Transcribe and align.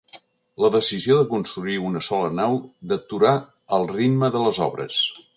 La 0.63 0.69
decisió 0.75 1.17
de 1.17 1.27
construir 1.33 1.75
una 1.89 2.01
sola 2.07 2.31
nau 2.37 2.57
deturà 2.93 3.33
el 3.79 3.85
ritme 3.91 4.31
de 4.37 4.43
les 4.47 4.61
obres. 4.69 4.99